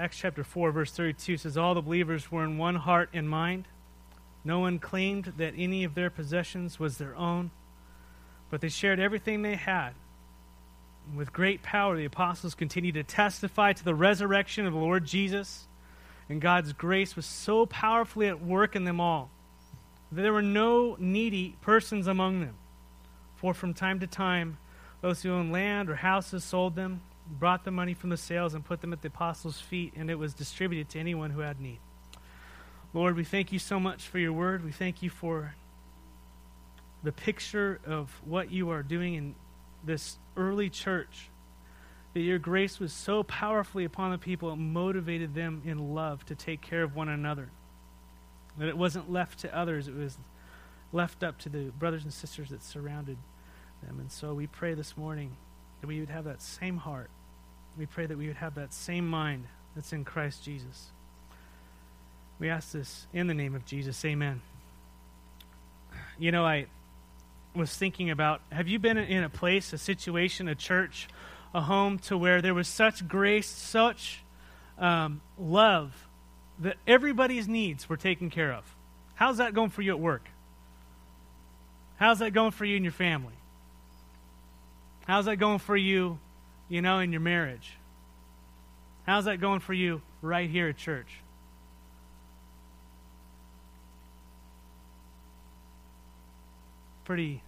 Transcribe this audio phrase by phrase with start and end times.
[0.00, 3.68] Acts chapter 4, verse 32 says, All the believers were in one heart and mind.
[4.42, 7.50] No one claimed that any of their possessions was their own,
[8.48, 9.90] but they shared everything they had.
[11.06, 15.04] And with great power, the apostles continued to testify to the resurrection of the Lord
[15.04, 15.68] Jesus,
[16.30, 19.28] and God's grace was so powerfully at work in them all
[20.10, 22.54] that there were no needy persons among them.
[23.36, 24.56] For from time to time,
[25.02, 27.02] those who owned land or houses sold them
[27.38, 30.16] brought the money from the sales and put them at the apostles' feet, and it
[30.16, 31.78] was distributed to anyone who had need.
[32.92, 34.64] Lord, we thank you so much for your word.
[34.64, 35.54] We thank you for
[37.02, 39.34] the picture of what you are doing in
[39.84, 41.30] this early church.
[42.14, 46.34] That your grace was so powerfully upon the people, it motivated them in love to
[46.34, 47.50] take care of one another.
[48.58, 50.18] That it wasn't left to others, it was
[50.92, 53.16] left up to the brothers and sisters that surrounded
[53.84, 54.00] them.
[54.00, 55.36] And so we pray this morning
[55.80, 57.10] that we would have that same heart
[57.80, 60.90] we pray that we would have that same mind that's in Christ Jesus.
[62.38, 64.04] We ask this in the name of Jesus.
[64.04, 64.42] Amen.
[66.18, 66.66] You know, I
[67.54, 71.08] was thinking about have you been in a place, a situation, a church,
[71.54, 74.22] a home to where there was such grace, such
[74.78, 76.06] um, love
[76.58, 78.76] that everybody's needs were taken care of?
[79.14, 80.28] How's that going for you at work?
[81.96, 83.32] How's that going for you and your family?
[85.06, 86.18] How's that going for you
[86.70, 87.76] you know, in your marriage?
[89.04, 91.08] How's that going for you right here at church?
[97.04, 97.42] Pretty.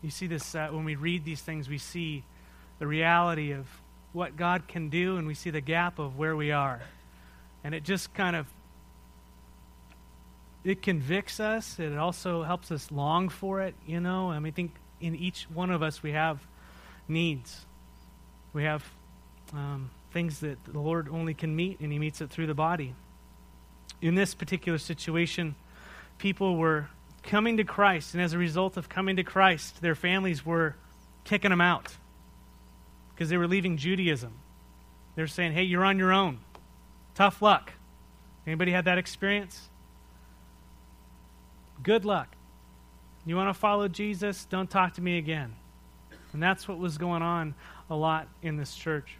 [0.00, 2.22] You see this uh, when we read these things, we see
[2.78, 3.66] the reality of
[4.12, 6.80] what God can do, and we see the gap of where we are.
[7.64, 8.46] And it just kind of
[10.62, 11.78] it convicts us.
[11.78, 14.30] It also helps us long for it, you know.
[14.30, 16.40] I mean, I think in each one of us we have
[17.08, 17.64] needs.
[18.52, 18.84] We have
[19.52, 22.94] um, things that the Lord only can meet, and He meets it through the body.
[24.00, 25.54] In this particular situation,
[26.18, 26.88] people were
[27.22, 30.76] coming to Christ, and as a result of coming to Christ, their families were
[31.24, 31.96] kicking them out
[33.14, 34.32] because they were leaving Judaism.
[35.14, 36.38] They're saying, "Hey, you're on your own.
[37.14, 37.72] Tough luck."
[38.46, 39.68] Anybody had that experience?
[41.82, 42.34] Good luck.
[43.26, 44.46] You want to follow Jesus?
[44.46, 45.54] Don't talk to me again.
[46.32, 47.54] And that's what was going on
[47.90, 49.16] a lot in this church.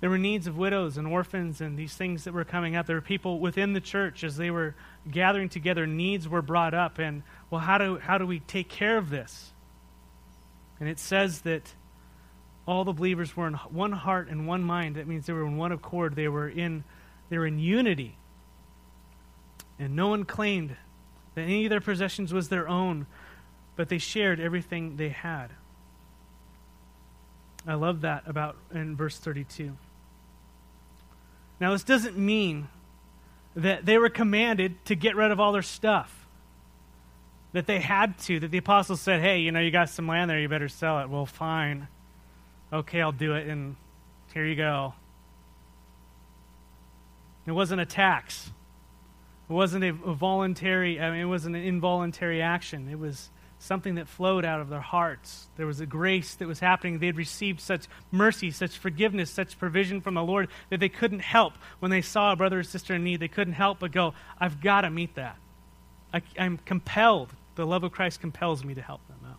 [0.00, 2.86] There were needs of widows and orphans and these things that were coming up.
[2.86, 4.74] There were people within the church as they were
[5.10, 6.98] gathering together, needs were brought up.
[6.98, 9.52] And, well, how do, how do we take care of this?
[10.78, 11.74] And it says that
[12.66, 14.96] all the believers were in one heart and one mind.
[14.96, 16.16] That means they were in one accord.
[16.16, 16.84] They were in,
[17.28, 18.16] they were in unity.
[19.78, 20.76] And no one claimed
[21.34, 23.06] that any of their possessions was their own,
[23.76, 25.48] but they shared everything they had.
[27.66, 29.76] I love that about in verse 32.
[31.60, 32.68] Now, this doesn't mean
[33.54, 36.26] that they were commanded to get rid of all their stuff.
[37.52, 40.30] That they had to, that the apostles said, hey, you know, you got some land
[40.30, 41.10] there, you better sell it.
[41.10, 41.88] Well, fine.
[42.72, 43.76] Okay, I'll do it, and
[44.32, 44.94] here you go.
[47.46, 48.52] It wasn't a tax.
[49.48, 52.88] It wasn't a, voluntary, I mean, it wasn't an involuntary action.
[52.88, 55.48] It was something that flowed out of their hearts.
[55.56, 56.98] There was a grace that was happening.
[56.98, 61.20] They had received such mercy, such forgiveness, such provision from the Lord that they couldn't
[61.20, 63.20] help when they saw a brother or sister in need.
[63.20, 65.36] They couldn't help but go, I've got to meet that.
[66.12, 67.34] I, I'm compelled.
[67.54, 69.38] The love of Christ compels me to help them out.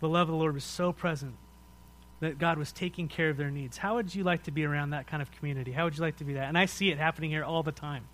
[0.00, 1.34] The love of the Lord was so present
[2.20, 3.78] that God was taking care of their needs.
[3.78, 5.72] How would you like to be around that kind of community?
[5.72, 6.48] How would you like to be that?
[6.48, 8.04] And I see it happening here all the time.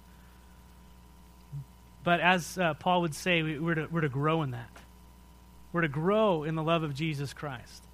[2.02, 4.70] But as uh, Paul would say, we, we're, to, we're to grow in that.
[5.72, 7.84] We're to grow in the love of Jesus Christ.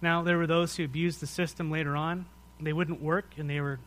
[0.00, 2.26] Now, there were those who abused the system later on.
[2.60, 3.78] They wouldn't work and they were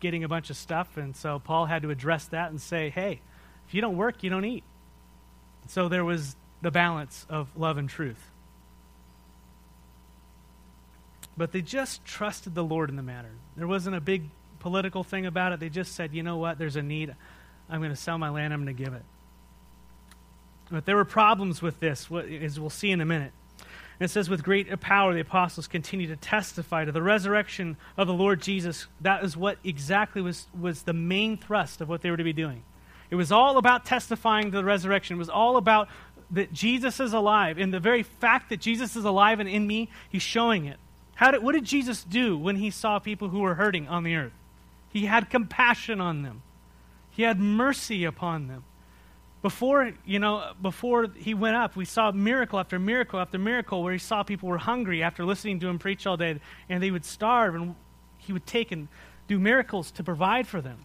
[0.00, 0.96] getting a bunch of stuff.
[0.96, 3.20] And so Paul had to address that and say, hey,
[3.68, 4.64] if you don't work, you don't eat.
[5.68, 8.30] So there was the balance of love and truth.
[11.36, 13.30] But they just trusted the Lord in the matter.
[13.56, 14.24] There wasn't a big
[14.60, 15.60] political thing about it.
[15.60, 17.14] They just said, you know what, there's a need.
[17.68, 19.02] I'm going to sell my land, I'm going to give it.
[20.70, 23.32] But there were problems with this, as we'll see in a minute.
[23.58, 28.06] And it says, with great power, the apostles continue to testify to the resurrection of
[28.06, 28.86] the Lord Jesus.
[29.00, 32.32] That is what exactly was, was the main thrust of what they were to be
[32.32, 32.62] doing.
[33.10, 35.16] It was all about testifying to the resurrection.
[35.16, 35.88] It was all about
[36.30, 37.58] that Jesus is alive.
[37.58, 40.78] And the very fact that Jesus is alive and in me, he's showing it.
[41.16, 44.14] How did, what did Jesus do when he saw people who were hurting on the
[44.14, 44.32] earth?
[44.90, 46.42] He had compassion on them,
[47.10, 48.64] He had mercy upon them.
[49.42, 53.94] Before, you know, before he went up, we saw miracle after miracle after miracle where
[53.94, 56.38] he saw people were hungry after listening to him preach all day
[56.68, 57.74] and they would starve and
[58.18, 58.88] he would take and
[59.28, 60.84] do miracles to provide for them.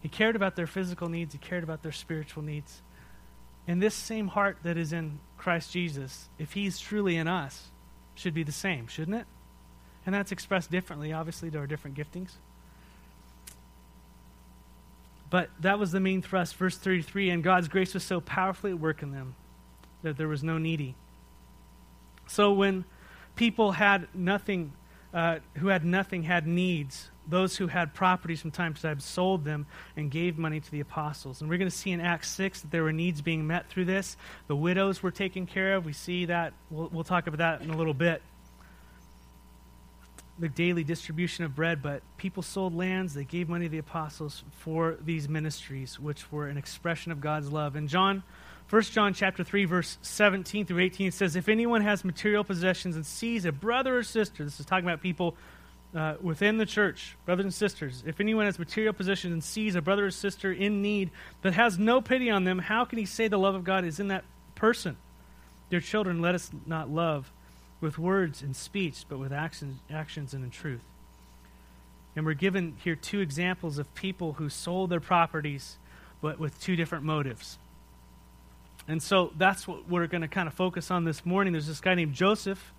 [0.00, 2.80] He cared about their physical needs, he cared about their spiritual needs.
[3.66, 7.70] And this same heart that is in Christ Jesus, if he's truly in us,
[8.14, 9.26] should be the same, shouldn't it?
[10.06, 12.32] And that's expressed differently, obviously, there are different giftings.
[15.30, 16.54] But that was the main thrust.
[16.56, 19.34] Verse 33 And God's grace was so powerfully at work in them
[20.02, 20.94] that there was no needy.
[22.26, 22.84] So when
[23.34, 24.72] people had nothing,
[25.12, 29.44] uh, who had nothing, had needs, those who had properties from time to time sold
[29.44, 29.66] them
[29.96, 31.40] and gave money to the apostles.
[31.40, 33.86] And we're going to see in Acts 6 that there were needs being met through
[33.86, 34.16] this.
[34.46, 35.86] The widows were taken care of.
[35.86, 36.52] We see that.
[36.70, 38.22] We'll, we'll talk about that in a little bit
[40.38, 43.14] the daily distribution of bread, but people sold lands.
[43.14, 47.52] They gave money to the apostles for these ministries, which were an expression of God's
[47.52, 47.76] love.
[47.76, 48.24] And John,
[48.68, 53.06] 1 John chapter 3, verse 17 through 18 says, If anyone has material possessions and
[53.06, 55.36] sees a brother or sister, this is talking about people
[55.94, 59.82] uh, within the church, brothers and sisters, if anyone has material possessions and sees a
[59.82, 61.10] brother or sister in need
[61.42, 64.00] but has no pity on them, how can he say the love of God is
[64.00, 64.24] in that
[64.56, 64.96] person?
[65.70, 67.30] Dear children, let us not love
[67.84, 69.78] with words and speech, but with actions,
[70.34, 70.82] and in truth.
[72.16, 75.76] And we're given here two examples of people who sold their properties,
[76.20, 77.58] but with two different motives.
[78.88, 81.52] And so that's what we're going to kind of focus on this morning.
[81.52, 82.72] There's this guy named Joseph.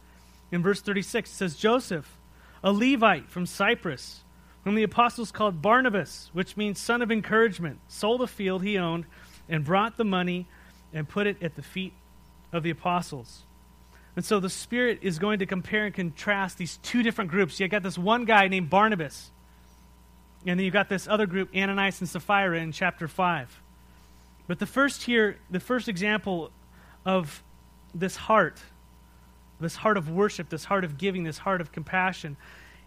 [0.51, 2.17] In verse 36, it says, Joseph,
[2.63, 4.21] a Levite from Cyprus,
[4.63, 9.05] whom the apostles called Barnabas, which means son of encouragement, sold a field he owned
[9.47, 10.47] and brought the money
[10.91, 11.93] and put it at the feet
[12.51, 13.43] of the apostles.
[14.15, 17.59] And so the Spirit is going to compare and contrast these two different groups.
[17.59, 19.31] You got this one guy named Barnabas,
[20.45, 23.61] and then you've got this other group, Ananias and Sapphira, in chapter 5.
[24.47, 26.51] But the first here, the first example
[27.03, 27.43] of
[27.93, 28.61] this heart,
[29.59, 32.37] this heart of worship, this heart of giving, this heart of compassion,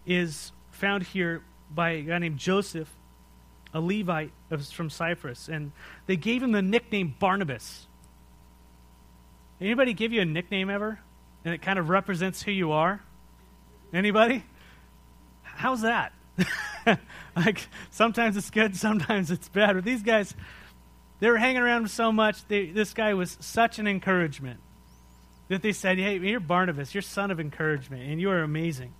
[0.05, 2.89] is found here by a guy named Joseph,
[3.73, 4.31] a Levite
[4.71, 5.47] from Cyprus.
[5.47, 5.73] And
[6.07, 7.87] they gave him the nickname Barnabas.
[9.61, 10.99] Anybody give you a nickname ever?
[11.45, 13.01] And it kind of represents who you are?
[13.93, 14.43] Anybody?
[15.43, 16.13] How's that?
[17.35, 19.75] like sometimes it's good, sometimes it's bad.
[19.75, 20.33] But these guys,
[21.19, 22.47] they were hanging around so much.
[22.47, 24.59] They, this guy was such an encouragement
[25.49, 26.93] that they said, "Hey, you're Barnabas.
[26.93, 28.93] You're son of encouragement, and you are amazing."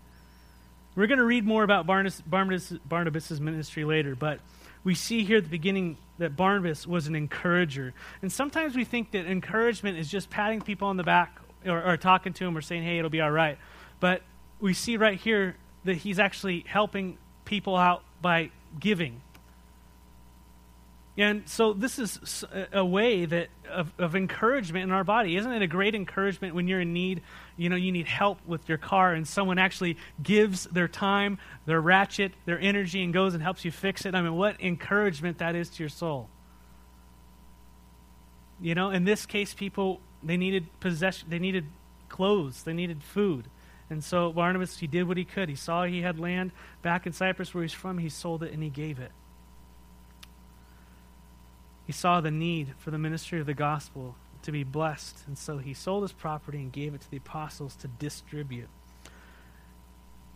[0.95, 2.21] We're going to read more about Barnabas,
[2.85, 4.39] Barnabas, ministry later, but
[4.83, 7.93] we see here at the beginning that Barnabas was an encourager.
[8.21, 11.97] And sometimes we think that encouragement is just patting people on the back or, or
[11.97, 13.57] talking to him or saying, hey, it'll be all right.
[13.99, 14.21] But
[14.59, 19.21] we see right here that he's actually helping people out by giving.
[21.17, 25.35] And so this is a way that of, of, encouragement in our body.
[25.35, 27.23] Isn't it a great encouragement when you're in need?
[27.57, 31.81] You know, you need help with your car, and someone actually gives their time, their
[31.81, 34.15] ratchet, their energy, and goes and helps you fix it.
[34.15, 36.29] I mean, what encouragement that is to your soul.
[38.61, 41.29] You know, in this case, people they needed possession.
[41.29, 41.65] They needed
[42.09, 42.63] clothes.
[42.63, 43.47] They needed food.
[43.89, 45.49] And so Barnabas, he did what he could.
[45.49, 46.51] He saw he had land
[46.81, 47.97] back in Cyprus where he's from.
[47.97, 49.11] He sold it and he gave it.
[51.87, 55.23] He saw the need for the ministry of the gospel to be blessed.
[55.25, 58.69] And so he sold his property and gave it to the apostles to distribute.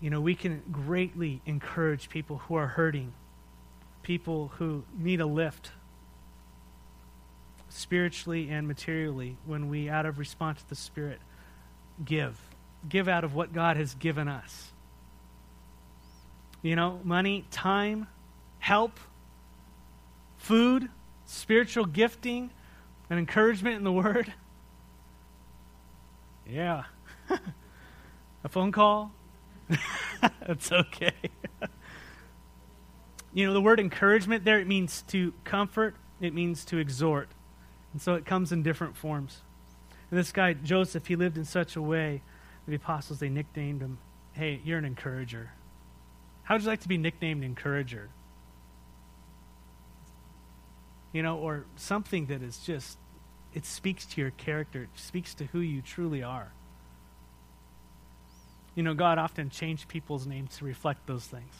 [0.01, 3.13] You know, we can greatly encourage people who are hurting,
[4.01, 5.71] people who need a lift
[7.73, 11.19] spiritually and materially when we, out of response to the Spirit,
[12.03, 12.39] give.
[12.87, 14.71] Give out of what God has given us.
[16.61, 18.07] You know, money, time,
[18.59, 18.99] help,
[20.37, 20.89] food,
[21.25, 22.51] spiritual gifting,
[23.09, 24.33] and encouragement in the Word.
[26.45, 26.83] Yeah.
[28.43, 29.13] A phone call?
[30.45, 31.13] That's okay.
[33.33, 37.29] you know, the word encouragement there, it means to comfort, it means to exhort.
[37.93, 39.41] And so it comes in different forms.
[40.09, 42.21] And this guy, Joseph, he lived in such a way,
[42.67, 43.99] the apostles, they nicknamed him,
[44.33, 45.51] hey, you're an encourager.
[46.43, 48.09] How would you like to be nicknamed encourager?
[51.11, 52.97] You know, or something that is just,
[53.53, 56.51] it speaks to your character, it speaks to who you truly are.
[58.75, 61.53] You know, God often changed people's names to reflect those things.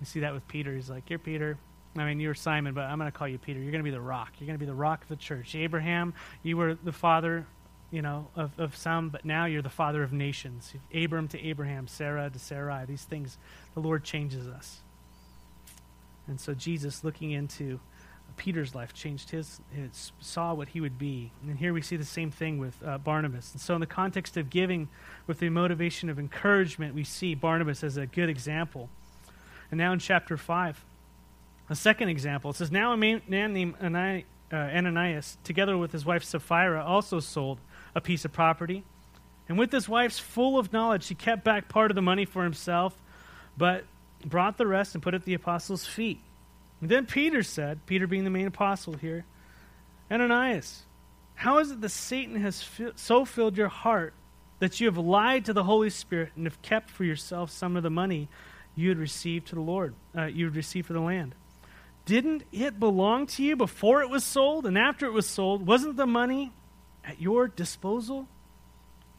[0.00, 0.74] You see that with Peter.
[0.74, 1.58] He's like, You're Peter.
[1.96, 3.60] I mean, you're Simon, but I'm going to call you Peter.
[3.60, 4.32] You're going to be the rock.
[4.38, 5.54] You're going to be the rock of the church.
[5.54, 7.46] Abraham, you were the father,
[7.90, 10.72] you know, of, of some, but now you're the father of nations.
[10.92, 12.84] Abram to Abraham, Sarah to Sarai.
[12.86, 13.38] These things,
[13.74, 14.80] the Lord changes us.
[16.26, 17.78] And so Jesus, looking into
[18.36, 21.30] Peter's life, changed his, his, saw what he would be.
[21.46, 23.52] And here we see the same thing with uh, Barnabas.
[23.52, 24.88] And so, in the context of giving
[25.26, 28.88] with the motivation of encouragement, we see Barnabas as a good example.
[29.70, 30.84] And now in chapter 5,
[31.68, 32.50] a second example.
[32.50, 37.58] It says, Now a man named uh, Ananias, together with his wife Sapphira, also sold
[37.94, 38.84] a piece of property.
[39.48, 42.44] And with his wife's full of knowledge, he kept back part of the money for
[42.44, 42.96] himself,
[43.56, 43.84] but
[44.24, 46.20] brought the rest and put it at the apostles' feet.
[46.80, 49.24] And then Peter said, Peter being the main apostle here,
[50.10, 50.82] Ananias,
[51.34, 54.14] how is it that Satan has fi- so filled your heart
[54.60, 57.82] that you have lied to the Holy Spirit and have kept for yourself some of
[57.82, 58.28] the money
[58.74, 61.34] you had received to the Lord, uh, you had received for the land?
[62.06, 65.66] Didn't it belong to you before it was sold and after it was sold?
[65.66, 66.52] Wasn't the money
[67.04, 68.28] at your disposal?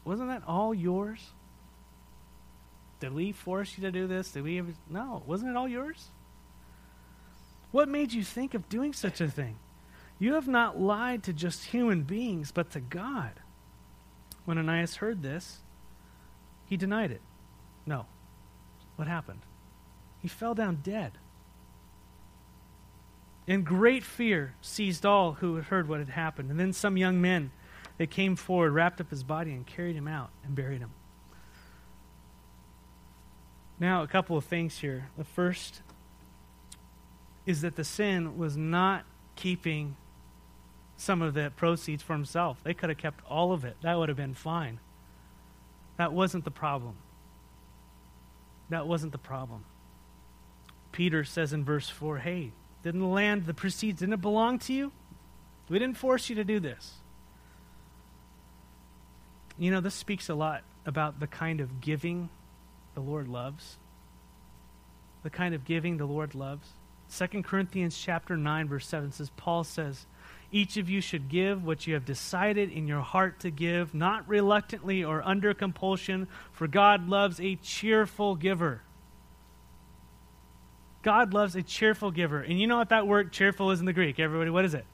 [0.04, 1.32] Wasn't that all yours?
[3.00, 4.30] Did we force you to do this?
[4.30, 4.58] Did we?
[4.58, 4.72] Ever?
[4.88, 5.22] No.
[5.26, 6.10] Wasn't it all yours?
[7.72, 9.58] What made you think of doing such a thing?
[10.18, 13.32] You have not lied to just human beings, but to God.
[14.44, 15.58] When Ananias heard this,
[16.66, 17.20] he denied it.
[17.84, 18.06] No.
[18.94, 19.40] What happened?
[20.20, 21.12] He fell down dead.
[23.46, 26.50] In great fear, seized all who heard what had happened.
[26.50, 27.52] And then some young men,
[27.96, 30.90] they came forward, wrapped up his body, and carried him out and buried him.
[33.78, 35.08] Now, a couple of things here.
[35.16, 35.82] The first
[37.44, 39.04] is that the sin was not
[39.36, 39.96] keeping
[40.96, 42.58] some of the proceeds for himself.
[42.64, 43.76] They could have kept all of it.
[43.82, 44.80] That would have been fine.
[45.98, 46.96] That wasn't the problem.
[48.70, 49.64] That wasn't the problem.
[50.90, 52.52] Peter says in verse 4 Hey,
[52.82, 54.92] didn't the land, the proceeds, didn't it belong to you?
[55.68, 56.94] We didn't force you to do this.
[59.58, 62.28] You know, this speaks a lot about the kind of giving
[62.94, 63.78] the Lord loves.
[65.22, 66.68] The kind of giving the Lord loves.
[67.10, 70.06] 2 Corinthians chapter 9 verse 7 says Paul says,
[70.50, 74.28] "Each of you should give what you have decided in your heart to give, not
[74.28, 78.82] reluctantly or under compulsion, for God loves a cheerful giver."
[81.06, 82.40] God loves a cheerful giver.
[82.40, 84.18] And you know what that word cheerful is in the Greek?
[84.18, 84.84] Everybody, what is it?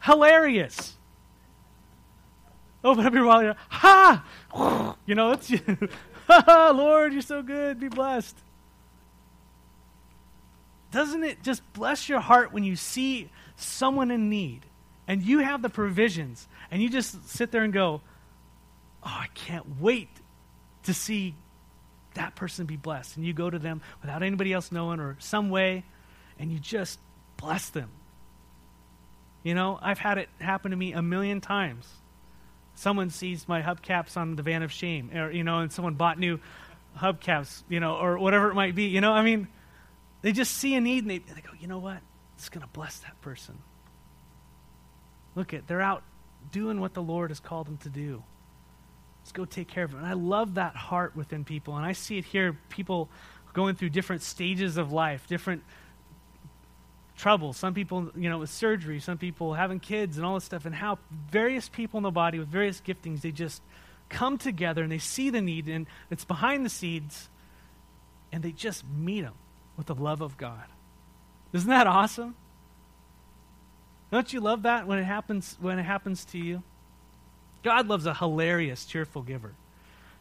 [0.00, 0.94] Hilarious.
[2.84, 3.56] Open up your wallet.
[3.68, 4.24] Ha!
[5.04, 5.52] You know, it's
[6.48, 7.80] Lord, you're so good.
[7.80, 8.36] Be blessed.
[10.92, 14.66] Doesn't it just bless your heart when you see someone in need
[15.08, 18.02] and you have the provisions and you just sit there and go,
[19.02, 20.10] Oh, I can't wait
[20.84, 21.34] to see
[22.16, 23.16] that person be blessed.
[23.16, 25.84] And you go to them without anybody else knowing or some way
[26.38, 26.98] and you just
[27.36, 27.90] bless them.
[29.42, 31.88] You know, I've had it happen to me a million times
[32.76, 36.18] someone sees my hubcaps on the van of shame, or you know, and someone bought
[36.18, 36.38] new
[36.96, 38.84] hubcaps, you know, or whatever it might be.
[38.84, 39.48] You know, I mean,
[40.22, 41.98] they just see a need and they, they go, you know what?
[42.36, 43.58] It's going to bless that person.
[45.34, 46.02] Look at they're out
[46.52, 48.22] doing what the Lord has called them to do.
[49.26, 49.96] Let's go take care of it.
[49.96, 52.56] And I love that heart within people, and I see it here.
[52.68, 53.08] People
[53.54, 55.64] going through different stages of life, different
[57.16, 57.52] trouble.
[57.52, 60.72] Some people, you know, with surgery, some people having kids and all this stuff, and
[60.72, 63.62] how various people in the body with various giftings, they just
[64.08, 67.28] come together and they see the need, and it's behind the scenes,
[68.30, 69.34] and they just meet them
[69.76, 70.66] with the love of God.
[71.52, 72.36] Isn't that awesome?
[74.12, 76.62] Don't you love that when it happens when it happens to you?
[77.66, 79.52] God loves a hilarious, cheerful giver.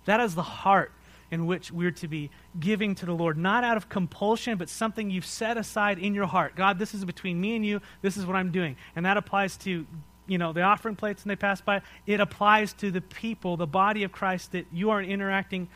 [0.06, 0.92] That is the heart
[1.30, 5.12] in which we're to be giving to the Lord, not out of compulsion, but something
[5.12, 6.56] you've set aside in your heart.
[6.56, 7.82] God, this is between me and you.
[8.02, 8.76] This is what I'm doing.
[8.96, 9.86] And that applies to,
[10.26, 11.84] you know, the offering plates and they pass by.
[12.08, 15.68] It applies to the people, the body of Christ that you are interacting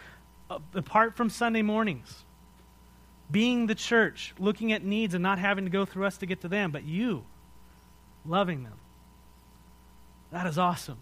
[0.50, 2.24] uh, apart from Sunday mornings.
[3.30, 6.42] Being the church, looking at needs and not having to go through us to get
[6.42, 7.26] to them, but you
[8.26, 8.80] loving them.
[10.32, 10.98] That is awesome.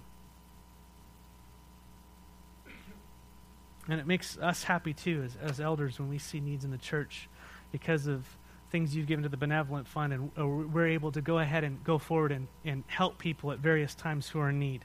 [3.90, 6.78] And it makes us happy too as, as elders when we see needs in the
[6.78, 7.30] church
[7.72, 8.26] because of
[8.70, 11.82] things you've given to the benevolent fund and uh, we're able to go ahead and
[11.86, 14.84] go forward and, and help people at various times who are in need.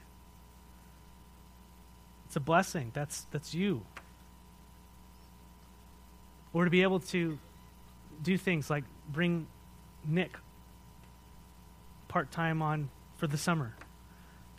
[2.27, 2.91] It's a blessing.
[2.93, 3.85] That's, that's you.
[6.53, 7.37] Or to be able to
[8.21, 9.47] do things like bring
[10.05, 10.37] Nick
[12.07, 13.75] part time on for the summer,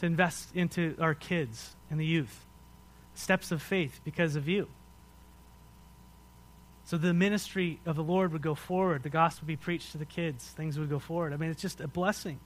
[0.00, 2.44] to invest into our kids and the youth
[3.14, 4.68] steps of faith because of you.
[6.87, 9.99] So the ministry of the Lord would go forward, the gospel would be preached to
[9.99, 11.33] the kids, things would go forward.
[11.33, 12.38] I mean, it's just a blessing.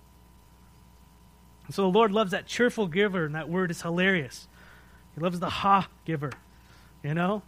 [1.67, 4.47] And so the Lord loves that cheerful giver, and that word is hilarious.
[5.15, 6.31] He loves the ha giver,
[7.03, 7.43] you know?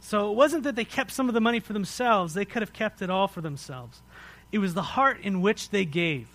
[0.00, 2.72] So it wasn't that they kept some of the money for themselves, they could have
[2.72, 4.02] kept it all for themselves.
[4.52, 6.28] It was the heart in which they gave.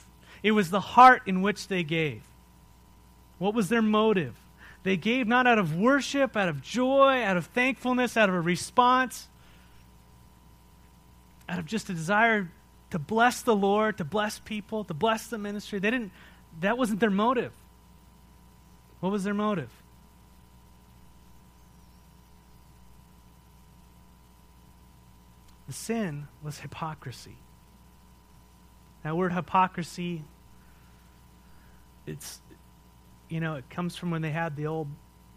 [0.44, 2.24] It was the heart in which they gave.
[3.38, 4.36] What was their motive?
[4.84, 8.42] They gave not out of worship, out of joy, out of thankfulness, out of a
[8.42, 9.28] response,
[11.48, 12.50] out of just a desire
[12.90, 15.80] to bless the Lord, to bless people, to bless the ministry.
[15.80, 16.12] They didn't
[16.60, 17.54] that wasn't their motive.
[19.00, 19.72] What was their motive?
[25.68, 27.38] The sin was hypocrisy.
[29.04, 30.24] That word hypocrisy,
[32.06, 32.42] it's,
[33.32, 34.90] you know, it comes from when they had the old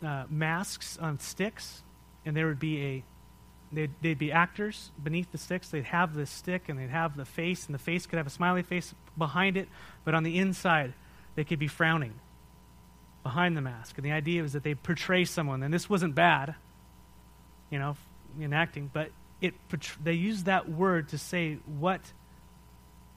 [0.05, 1.83] uh, masks on sticks,
[2.27, 3.05] and there would be a,
[3.73, 5.69] they'd, they'd be actors beneath the sticks.
[5.69, 8.31] They'd have the stick, and they'd have the face, and the face could have a
[8.31, 9.69] smiley face behind it,
[10.05, 10.93] but on the inside,
[11.37, 12.15] they could be frowning
[13.23, 13.97] behind the mask.
[13.97, 16.57] And the idea was that they portray someone, and this wasn't bad,
[17.71, 17.97] you know,
[18.41, 19.11] in acting, but
[19.41, 19.55] it
[20.03, 22.01] they used that word to say what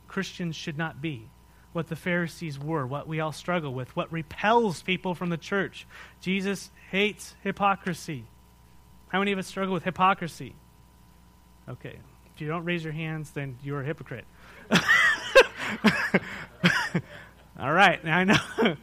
[0.08, 1.30] Christians should not be,
[1.74, 5.88] what the Pharisees were, what we all struggle with, what repels people from the church.
[6.22, 8.26] Jesus hates hypocrisy.
[9.10, 10.56] How many of us struggle with hypocrisy?
[11.70, 11.98] Okay.
[12.34, 14.26] If you don't raise your hands, then you're a hypocrite.
[17.60, 18.04] all right.
[18.04, 18.38] Now I know.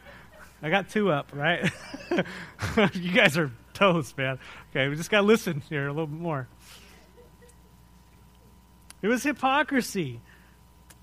[0.61, 1.71] I got two up, right?
[2.93, 4.39] you guys are toast, man.
[4.71, 6.47] Okay, we just got to listen here a little bit more.
[9.01, 10.21] It was hypocrisy.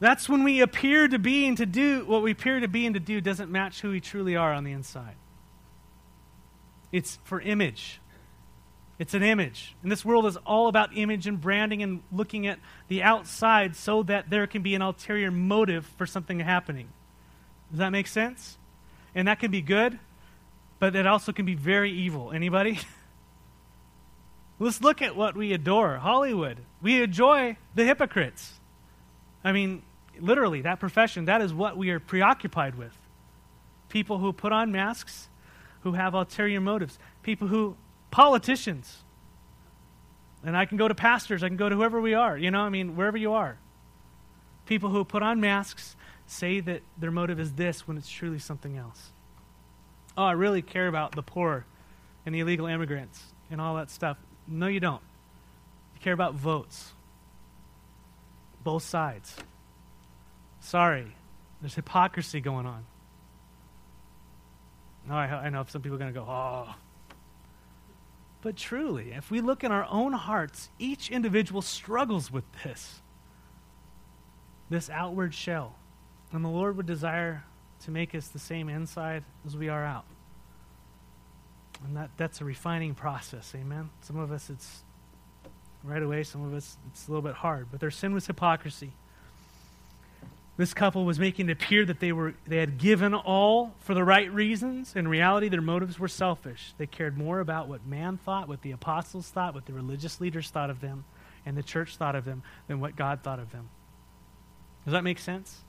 [0.02, 2.94] That's when we appear to be and to do what we appear to be and
[2.94, 5.14] to do doesn't match who we truly are on the inside.
[6.90, 8.00] It's for image.
[8.98, 9.76] It's an image.
[9.80, 14.02] And this world is all about image and branding and looking at the outside so
[14.02, 16.88] that there can be an ulterior motive for something happening.
[17.70, 18.58] Does that make sense?
[19.14, 20.00] And that can be good,
[20.80, 22.32] but it also can be very evil.
[22.32, 22.80] Anybody?
[24.58, 26.58] Let's look at what we adore Hollywood.
[26.80, 28.54] We enjoy the hypocrites.
[29.44, 29.82] I mean,
[30.20, 32.96] literally, that profession, that is what we are preoccupied with.
[33.88, 35.28] People who put on masks,
[35.80, 37.76] who have ulterior motives, people who,
[38.10, 39.02] politicians.
[40.44, 42.60] And I can go to pastors, I can go to whoever we are, you know,
[42.60, 43.58] I mean, wherever you are.
[44.66, 48.76] People who put on masks say that their motive is this when it's truly something
[48.76, 49.12] else.
[50.16, 51.64] Oh, I really care about the poor
[52.24, 54.18] and the illegal immigrants and all that stuff.
[54.46, 55.02] No, you don't.
[55.94, 56.92] You care about votes.
[58.62, 59.36] Both sides.
[60.62, 61.12] Sorry,
[61.60, 62.86] there's hypocrisy going on.
[65.08, 66.74] No, I, I know some people are going to go, oh.
[68.42, 73.00] But truly, if we look in our own hearts, each individual struggles with this
[74.70, 75.74] this outward shell.
[76.32, 77.44] And the Lord would desire
[77.84, 80.06] to make us the same inside as we are out.
[81.84, 83.90] And that, that's a refining process, amen?
[84.00, 84.82] Some of us, it's
[85.84, 86.22] right away.
[86.22, 87.66] Some of us, it's a little bit hard.
[87.70, 88.92] But their sin was hypocrisy.
[90.56, 94.04] This couple was making it appear that they, were, they had given all for the
[94.04, 94.94] right reasons.
[94.94, 96.74] In reality, their motives were selfish.
[96.76, 100.50] They cared more about what man thought, what the apostles thought, what the religious leaders
[100.50, 101.04] thought of them,
[101.46, 103.70] and the church thought of them, than what God thought of them.
[104.84, 105.62] Does that make sense?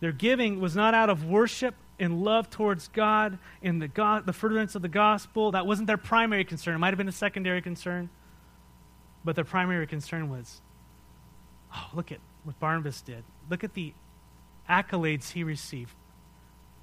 [0.00, 4.32] Their giving was not out of worship and love towards God and the, God, the
[4.32, 5.52] furtherance of the gospel.
[5.52, 6.74] That wasn't their primary concern.
[6.74, 8.10] It might have been a secondary concern.
[9.24, 10.60] But their primary concern was
[11.74, 13.24] oh, look at what Barnabas did.
[13.50, 13.92] Look at the
[14.68, 15.94] accolades he received.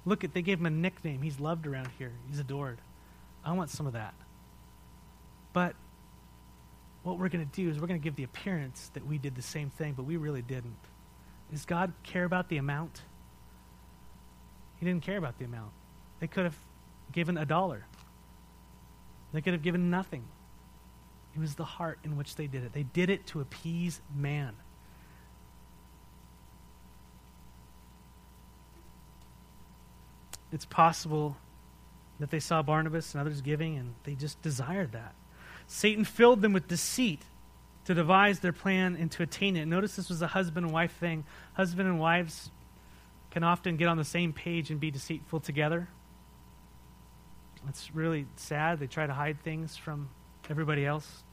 [0.04, 1.22] Look at, they gave him a nickname.
[1.22, 2.78] He's loved around here, he's adored.
[3.44, 4.14] I want some of that.
[5.52, 5.74] But
[7.02, 9.34] what we're going to do is we're going to give the appearance that we did
[9.34, 10.76] the same thing, but we really didn't.
[11.50, 13.02] Does God care about the amount?
[14.78, 15.72] He didn't care about the amount.
[16.20, 16.56] They could have
[17.10, 17.86] given a dollar,
[19.32, 20.22] they could have given nothing.
[21.34, 22.72] It was the heart in which they did it.
[22.72, 24.54] They did it to appease man.
[30.52, 31.36] It's possible
[32.18, 35.14] that they saw Barnabas and others giving and they just desired that.
[35.66, 37.22] Satan filled them with deceit
[37.84, 39.66] to devise their plan and to attain it.
[39.66, 41.24] Notice this was a husband and wife thing.
[41.54, 42.50] Husband and wives
[43.30, 45.88] can often get on the same page and be deceitful together.
[47.68, 48.78] It's really sad.
[48.78, 50.08] They try to hide things from
[50.48, 51.24] everybody else.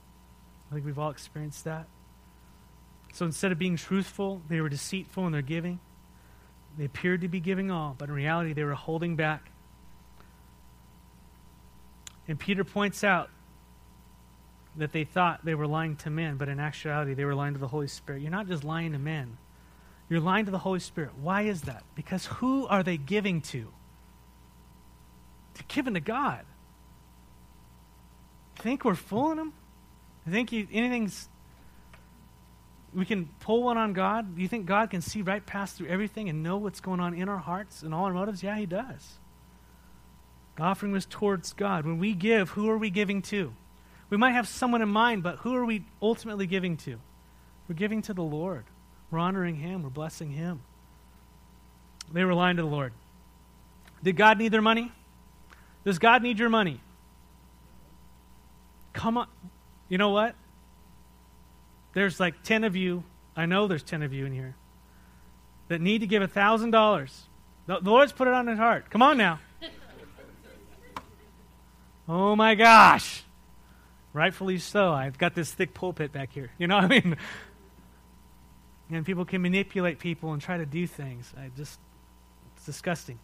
[0.70, 1.88] I think we've all experienced that.
[3.14, 5.80] So instead of being truthful, they were deceitful in their giving.
[6.78, 9.52] They appeared to be giving all, but in reality, they were holding back.
[12.28, 13.30] And Peter points out
[14.76, 17.60] that they thought they were lying to men, but in actuality, they were lying to
[17.60, 18.22] the Holy Spirit.
[18.22, 19.38] You're not just lying to men,
[20.10, 21.12] you're lying to the Holy Spirit.
[21.22, 21.84] Why is that?
[21.96, 23.72] Because who are they giving to?
[25.54, 26.46] They're giving to God.
[28.56, 29.54] Think we're fooling them?
[30.28, 31.28] Think you, anything's
[32.96, 34.36] we can pull one on God.
[34.36, 37.14] Do you think God can see right past through everything and know what's going on
[37.14, 38.44] in our hearts and all our motives?
[38.44, 39.14] Yeah, He does.
[40.56, 41.86] The offering was towards God.
[41.86, 43.54] When we give, who are we giving to?
[44.10, 47.00] We might have someone in mind, but who are we ultimately giving to?
[47.68, 48.66] We're giving to the Lord.
[49.10, 49.84] We're honoring Him.
[49.84, 50.62] We're blessing Him.
[52.12, 52.94] They were lying to the Lord.
[54.04, 54.92] Did God need their money?
[55.84, 56.80] Does God need your money?
[58.92, 59.28] Come on.
[59.90, 60.36] You know what?
[61.94, 63.04] There's like 10 of you,
[63.36, 64.56] I know there's 10 of you in here,
[65.68, 67.12] that need to give $1,000.
[67.66, 68.90] The, the Lord's put it on his heart.
[68.90, 69.40] Come on now.
[72.10, 73.24] oh my gosh.
[74.12, 74.92] Rightfully so.
[74.92, 76.52] I've got this thick pulpit back here.
[76.58, 77.18] You know what I mean?
[78.92, 81.34] And people can manipulate people and try to do things.
[81.36, 81.80] I just,
[82.56, 83.18] it's disgusting.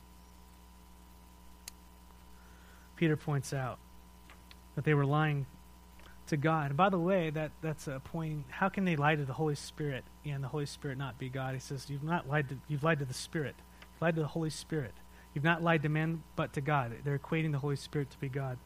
[2.96, 3.78] Peter points out
[4.76, 5.46] that they were lying
[6.30, 6.68] to God.
[6.68, 8.46] And by the way, that, that's a point.
[8.50, 11.54] How can they lie to the Holy Spirit and the Holy Spirit not be God?
[11.54, 13.56] He says, You've not lied to, you've lied to the Spirit.
[13.82, 14.94] You've lied to the Holy Spirit.
[15.34, 16.94] You've not lied to men, but to God.
[17.04, 18.58] They're equating the Holy Spirit to be God.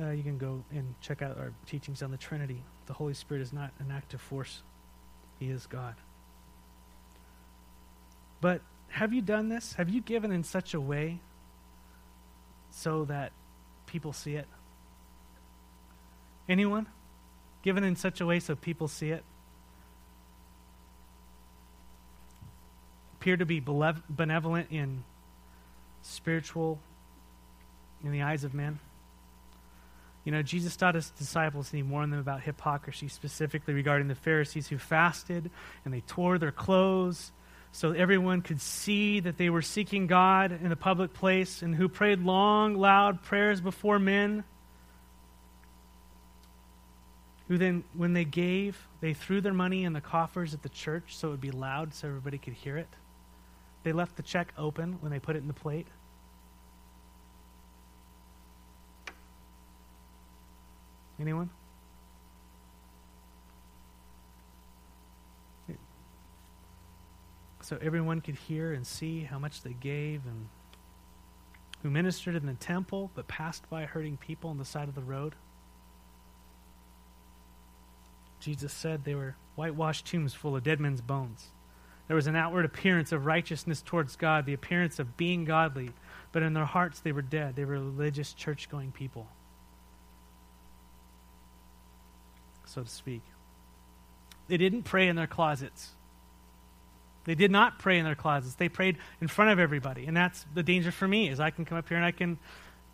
[0.00, 2.62] Uh, you can go and check out our teachings on the Trinity.
[2.86, 4.62] The Holy Spirit is not an active force,
[5.38, 5.94] He is God.
[8.40, 9.74] But have you done this?
[9.74, 11.20] Have you given in such a way
[12.70, 13.32] so that
[13.86, 14.46] people see it?
[16.48, 16.86] Anyone?
[17.62, 19.22] Given in such a way so people see it?
[23.20, 25.04] Appear to be benevolent in
[26.02, 26.78] spiritual,
[28.02, 28.78] in the eyes of men?
[30.24, 34.14] You know, Jesus taught his disciples and he warned them about hypocrisy, specifically regarding the
[34.14, 35.50] Pharisees who fasted
[35.84, 37.32] and they tore their clothes
[37.72, 41.88] so everyone could see that they were seeking God in a public place and who
[41.88, 44.44] prayed long, loud prayers before men
[47.48, 51.16] who then, when they gave, they threw their money in the coffers at the church
[51.16, 52.88] so it would be loud so everybody could hear it.
[53.82, 55.86] They left the check open when they put it in the plate.
[61.18, 61.50] Anyone?
[67.62, 70.48] So everyone could hear and see how much they gave and
[71.82, 75.02] who ministered in the temple but passed by hurting people on the side of the
[75.02, 75.34] road.
[78.48, 81.48] Jesus said they were whitewashed tombs full of dead men's bones.
[82.06, 85.90] There was an outward appearance of righteousness towards God, the appearance of being godly,
[86.32, 87.56] but in their hearts they were dead.
[87.56, 89.28] They were religious, church going people,
[92.64, 93.20] so to speak.
[94.46, 95.90] They didn't pray in their closets.
[97.26, 98.54] They did not pray in their closets.
[98.54, 100.06] They prayed in front of everybody.
[100.06, 102.38] And that's the danger for me is I can come up here and I can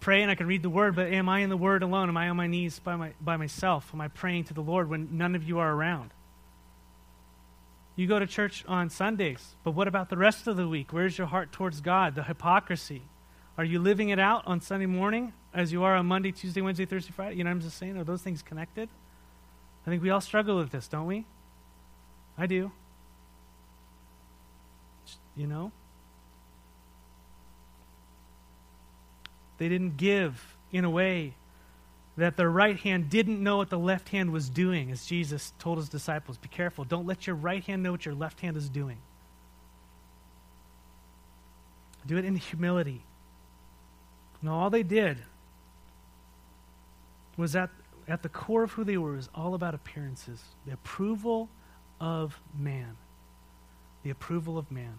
[0.05, 2.11] pray and I can read the word, but am I in the word alone?
[2.11, 3.91] Am I on my knees by, my, by myself?
[3.95, 6.13] Am I praying to the Lord when none of you are around?
[7.97, 10.93] You go to church on Sundays, but what about the rest of the week?
[10.93, 12.17] Where's your heart towards God?
[12.17, 13.01] The hypocrisy.
[13.57, 16.85] Are you living it out on Sunday morning as you are on Monday, Tuesday, Wednesday,
[16.85, 17.37] Thursday, Friday?
[17.37, 17.97] You know what I'm just saying?
[17.97, 18.91] Are those things connected?
[19.87, 21.25] I think we all struggle with this, don't we?
[22.37, 22.73] I do.
[25.35, 25.73] You know?
[29.59, 31.35] They didn't give in a way
[32.17, 35.79] that their right hand didn't know what the left hand was doing, as Jesus told
[35.79, 36.85] his disciples Be careful.
[36.85, 38.99] Don't let your right hand know what your left hand is doing.
[42.07, 43.03] Do it in humility.
[44.43, 45.19] No, all they did
[47.37, 47.71] was at,
[48.07, 51.49] at the core of who they were was all about appearances, the approval
[52.01, 52.97] of man.
[54.03, 54.99] The approval of man.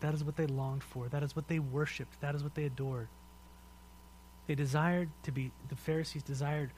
[0.00, 1.08] That is what they longed for.
[1.08, 2.20] That is what they worshiped.
[2.20, 3.08] That is what they adored.
[4.46, 6.70] They desired to be, the Pharisees desired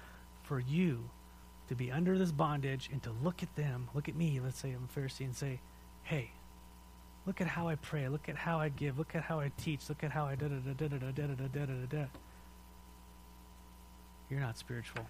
[0.42, 1.10] for you
[1.68, 4.70] to be under this bondage and to look at them, look at me, let's say
[4.70, 5.58] I'm a Pharisee, and say,
[6.04, 6.30] hey,
[7.26, 9.88] look at how I pray, look at how I give, look at how I teach,
[9.88, 12.04] look at how I da da da da da da da da da da.
[14.30, 15.06] You're not spiritual.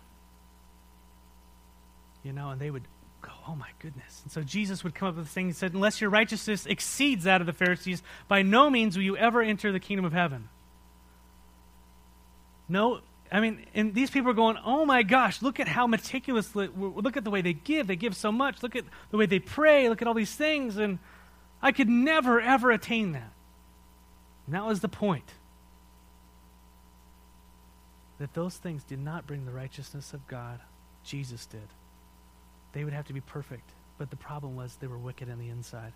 [2.23, 2.85] You know, and they would
[3.21, 4.21] go, oh my goodness.
[4.25, 5.47] And so Jesus would come up with this thing.
[5.47, 9.17] He said, unless your righteousness exceeds that of the Pharisees, by no means will you
[9.17, 10.49] ever enter the kingdom of heaven.
[12.69, 13.01] No,
[13.31, 17.17] I mean, and these people are going, oh my gosh, look at how meticulously, look
[17.17, 17.87] at the way they give.
[17.87, 18.63] They give so much.
[18.63, 19.89] Look at the way they pray.
[19.89, 20.77] Look at all these things.
[20.77, 20.99] And
[21.61, 23.33] I could never, ever attain that.
[24.47, 25.29] And that was the point.
[28.19, 30.61] That those things did not bring the righteousness of God.
[31.05, 31.69] Jesus did.
[32.73, 33.71] They would have to be perfect.
[33.99, 35.93] But the problem was they were wicked on the inside.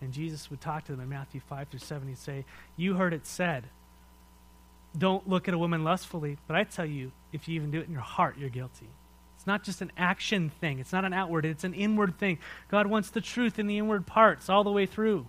[0.00, 2.06] And Jesus would talk to them in Matthew 5 through 7.
[2.06, 2.44] He'd say,
[2.76, 3.64] You heard it said
[4.96, 6.38] don't look at a woman lustfully.
[6.46, 8.88] But I tell you, if you even do it in your heart, you're guilty.
[9.36, 12.38] It's not just an action thing, it's not an outward, it's an inward thing.
[12.68, 15.26] God wants the truth in the inward parts all the way through.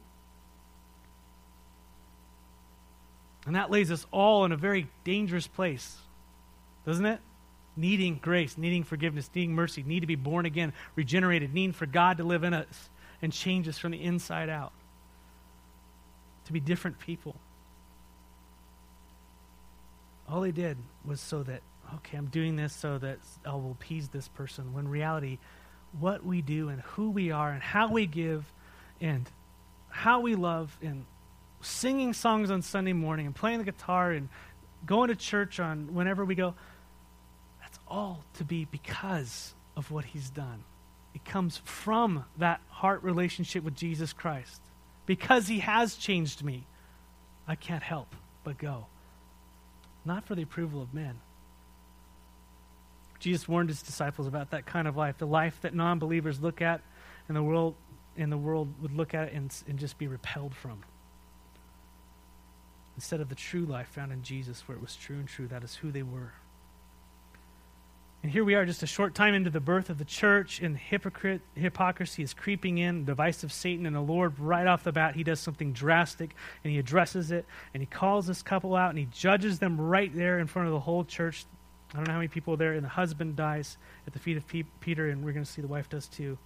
[3.46, 5.98] And that lays us all in a very dangerous place,
[6.86, 7.20] doesn't it?
[7.78, 12.18] Needing grace, needing forgiveness, needing mercy, need to be born again, regenerated, needing for God
[12.18, 12.90] to live in us
[13.22, 14.74] and change us from the inside out,
[16.46, 17.36] to be different people.
[20.32, 21.62] All he did was so that,
[21.96, 24.74] okay, I'm doing this so that I will appease this person.
[24.74, 25.40] When reality,
[26.00, 28.52] what we do and who we are and how we give
[29.02, 29.28] and
[29.90, 31.06] how we love and
[31.62, 34.30] singing songs on Sunday morning and playing the guitar and
[34.86, 36.54] going to church on whenever we go,
[37.60, 40.64] that's all to be because of what he's done.
[41.16, 44.62] It comes from that heart relationship with Jesus Christ.
[45.08, 46.68] Because he has changed me,
[47.48, 48.86] I can't help but go
[50.06, 51.20] not for the approval of men.
[53.20, 56.62] Jesus warned his disciples about that kind of life, the life that non believers look
[56.62, 56.82] at
[57.28, 57.76] and the world
[58.18, 60.84] and the world would look at it and, and just be repelled from.
[62.96, 65.64] Instead of the true life found in Jesus, where it was true and true, that
[65.64, 66.34] is who they were.
[68.22, 70.78] And here we are, just a short time into the birth of the church, and
[70.78, 75.16] hypocrite, hypocrisy is creeping in, device of Satan, and the Lord, right off the bat,
[75.16, 79.00] he does something drastic, and he addresses it, and he calls this couple out, and
[79.00, 81.46] he judges them right there in front of the whole church.
[81.94, 84.36] I don't know how many people are there, and the husband dies at the feet
[84.36, 84.44] of
[84.82, 86.38] Peter, and we're going to see the wife does too.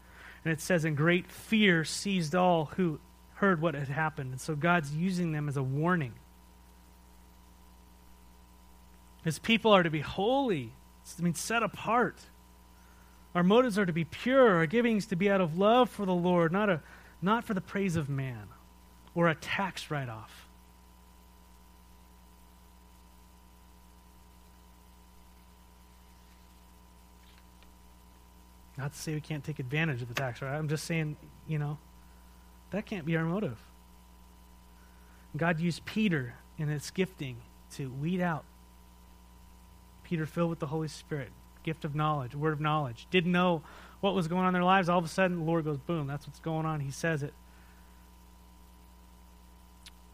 [0.46, 3.00] And it says, "In great fear seized all who
[3.36, 6.14] heard what had happened." And so God's using them as a warning.
[9.24, 10.74] His people are to be holy
[11.20, 12.18] I mean, set apart.
[13.36, 14.56] Our motives are to be pure.
[14.56, 16.82] Our givings to be out of love for the Lord, not, a,
[17.22, 18.48] not for the praise of man
[19.16, 20.48] or a tax write off.
[28.78, 30.56] Not to say we can't take advantage of the tax write.
[30.56, 31.16] I'm just saying,
[31.48, 31.78] you know,
[32.72, 33.60] that can't be our motive.
[35.38, 37.38] God used Peter in his gifting
[37.76, 38.46] to weed out
[40.04, 41.30] Peter, filled with the Holy Spirit,
[41.64, 43.62] gift of knowledge, word of knowledge, didn't know
[44.02, 44.90] what was going on in their lives.
[44.90, 46.82] All of a sudden, the Lord goes, boom, that's what's going on.
[46.82, 47.34] He says it.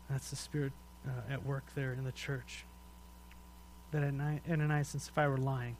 [0.09, 0.73] That's the Spirit
[1.07, 2.65] uh, at work there in the church.
[3.91, 5.77] That Ananias and Sapphira were lying.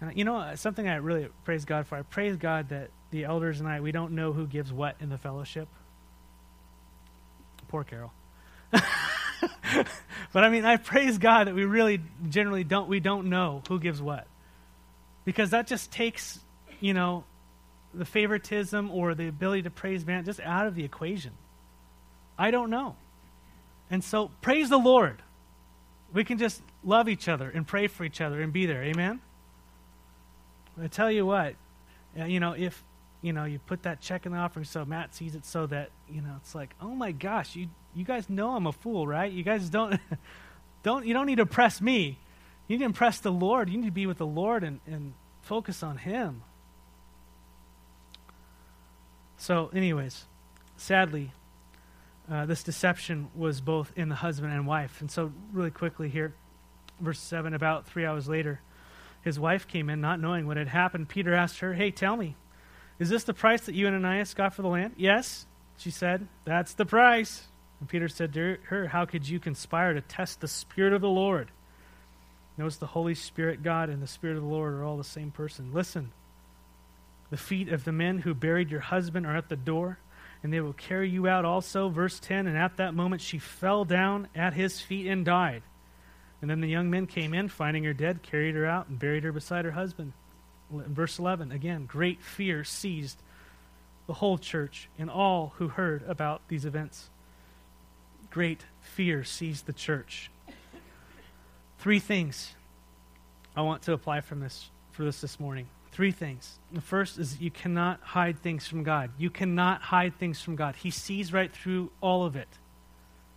[0.00, 3.60] And you know, something I really praise God for, I praise God that the elders
[3.60, 5.68] and I, we don't know who gives what in the fellowship.
[7.68, 8.12] Poor Carol.
[10.32, 13.78] but I mean, I praise God that we really generally don't we don't know who
[13.78, 14.26] gives what.
[15.24, 16.38] Because that just takes,
[16.80, 17.24] you know,
[17.92, 21.32] the favoritism or the ability to praise man just out of the equation.
[22.38, 22.96] I don't know.
[23.90, 25.22] And so praise the Lord.
[26.12, 28.82] We can just love each other and pray for each other and be there.
[28.84, 29.20] Amen.
[30.80, 31.54] I tell you what,
[32.18, 32.84] uh, you know, if
[33.22, 35.90] you know you put that check in the offering so Matt sees it so that,
[36.08, 39.32] you know, it's like, "Oh my gosh, you you guys know I'm a fool, right?
[39.32, 39.98] You guys don't
[40.82, 42.18] don't you don't need to impress me.
[42.68, 43.70] You need to impress the Lord.
[43.70, 46.42] You need to be with the Lord and, and focus on Him.
[49.38, 50.24] So, anyways,
[50.76, 51.32] sadly,
[52.30, 55.00] uh, this deception was both in the husband and wife.
[55.00, 56.34] And so, really quickly here,
[57.00, 58.60] verse 7 about three hours later,
[59.22, 61.08] his wife came in, not knowing what had happened.
[61.08, 62.36] Peter asked her, Hey, tell me,
[62.98, 64.94] is this the price that you and Ananias got for the land?
[64.96, 67.46] Yes, she said, That's the price.
[67.80, 71.08] And Peter said to her, How could you conspire to test the Spirit of the
[71.08, 71.50] Lord?
[72.56, 75.30] Notice the Holy Spirit, God, and the Spirit of the Lord are all the same
[75.30, 75.72] person.
[75.74, 76.12] Listen,
[77.30, 79.98] the feet of the men who buried your husband are at the door,
[80.42, 81.88] and they will carry you out also.
[81.90, 85.62] Verse 10 And at that moment she fell down at his feet and died.
[86.40, 89.24] And then the young men came in, finding her dead, carried her out, and buried
[89.24, 90.12] her beside her husband.
[90.70, 93.22] verse 11, again, great fear seized
[94.06, 97.10] the whole church and all who heard about these events
[98.36, 100.30] great fear seized the church.
[101.78, 102.54] Three things
[103.56, 105.68] I want to apply from this for this this morning.
[105.90, 106.58] Three things.
[106.70, 109.08] The first is you cannot hide things from God.
[109.16, 110.76] You cannot hide things from God.
[110.76, 112.58] He sees right through all of it.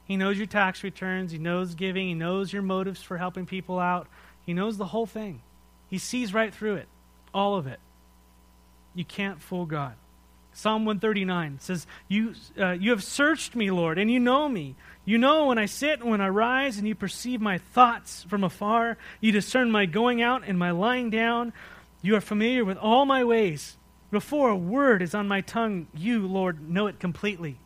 [0.04, 3.80] He knows your tax returns, he knows giving, he knows your motives for helping people
[3.80, 4.10] out.
[4.46, 5.42] He knows the whole thing.
[5.90, 6.90] He sees right through it.
[7.34, 7.80] All of it.
[8.94, 9.94] You can't fool God.
[10.60, 14.76] Psalm 139 says, you, uh, you have searched me, Lord, and you know me.
[15.06, 18.44] You know when I sit and when I rise, and you perceive my thoughts from
[18.44, 18.98] afar.
[19.22, 21.54] You discern my going out and my lying down.
[22.02, 23.78] You are familiar with all my ways.
[24.12, 27.58] Before a word is on my tongue, you, Lord, know it completely.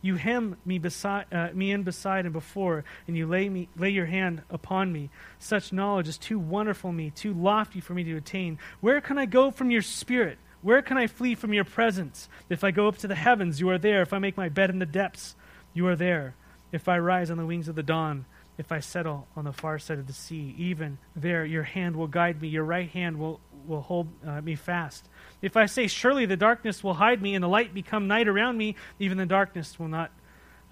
[0.00, 3.90] You hem me, beside, uh, me in beside and before, and you lay, me, lay
[3.90, 5.10] your hand upon me.
[5.38, 8.58] Such knowledge is too wonderful me, too lofty for me to attain.
[8.80, 10.38] Where can I go from your spirit?
[10.62, 12.28] Where can I flee from your presence?
[12.48, 14.02] If I go up to the heavens, you are there.
[14.02, 15.34] If I make my bed in the depths,
[15.72, 16.34] you are there.
[16.72, 18.26] If I rise on the wings of the dawn,
[18.58, 22.06] if I settle on the far side of the sea, even there your hand will
[22.06, 25.08] guide me, your right hand will, will hold uh, me fast.
[25.40, 28.58] If I say, Surely the darkness will hide me, and the light become night around
[28.58, 30.12] me, even the darkness will not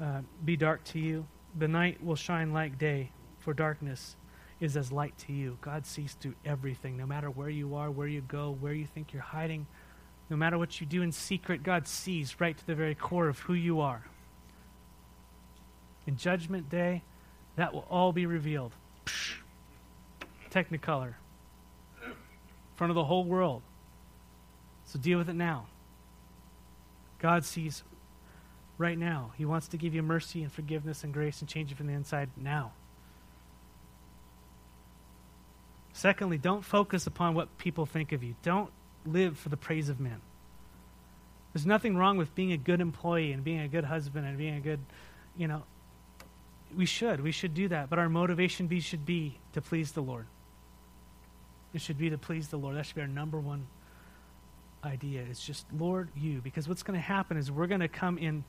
[0.00, 1.26] uh, be dark to you.
[1.58, 4.16] The night will shine like day, for darkness
[4.60, 5.56] is as light to you.
[5.60, 9.12] God sees through everything, no matter where you are, where you go, where you think
[9.12, 9.66] you're hiding.
[10.30, 13.38] No matter what you do in secret, God sees right to the very core of
[13.40, 14.04] who you are.
[16.06, 17.02] In Judgment Day,
[17.56, 18.72] that will all be revealed.
[19.06, 19.36] Psh,
[20.50, 21.14] technicolor.
[22.02, 22.12] In
[22.76, 23.62] front of the whole world.
[24.84, 25.66] So deal with it now.
[27.18, 27.82] God sees
[28.78, 29.32] right now.
[29.36, 31.92] He wants to give you mercy and forgiveness and grace and change you from the
[31.92, 32.72] inside now.
[35.92, 38.36] Secondly, don't focus upon what people think of you.
[38.42, 38.70] Don't
[39.12, 40.20] live for the praise of men.
[41.52, 44.56] There's nothing wrong with being a good employee and being a good husband and being
[44.56, 44.80] a good,
[45.36, 45.62] you know,
[46.76, 47.20] we should.
[47.20, 47.88] We should do that.
[47.88, 50.26] But our motivation be, should be to please the Lord.
[51.74, 52.76] It should be to please the Lord.
[52.76, 53.66] That should be our number one
[54.84, 55.24] idea.
[55.28, 56.40] It's just, Lord, you.
[56.40, 58.44] Because what's going to happen is we're going to come in